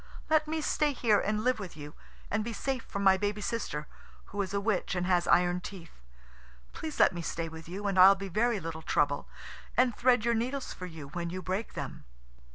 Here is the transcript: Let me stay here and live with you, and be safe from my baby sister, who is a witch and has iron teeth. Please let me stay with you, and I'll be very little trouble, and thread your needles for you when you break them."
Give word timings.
Let 0.31 0.47
me 0.47 0.61
stay 0.61 0.93
here 0.93 1.19
and 1.19 1.43
live 1.43 1.59
with 1.59 1.77
you, 1.77 1.93
and 2.31 2.43
be 2.43 2.53
safe 2.53 2.83
from 2.85 3.03
my 3.03 3.17
baby 3.17 3.39
sister, 3.41 3.85
who 4.29 4.41
is 4.41 4.51
a 4.51 4.59
witch 4.59 4.95
and 4.95 5.05
has 5.05 5.27
iron 5.27 5.61
teeth. 5.61 6.01
Please 6.73 6.99
let 6.99 7.13
me 7.13 7.21
stay 7.21 7.47
with 7.47 7.69
you, 7.69 7.85
and 7.85 7.99
I'll 7.99 8.15
be 8.15 8.27
very 8.27 8.59
little 8.59 8.81
trouble, 8.81 9.27
and 9.77 9.95
thread 9.95 10.25
your 10.25 10.33
needles 10.33 10.73
for 10.73 10.87
you 10.87 11.09
when 11.09 11.29
you 11.29 11.43
break 11.43 11.73
them." 11.75 12.05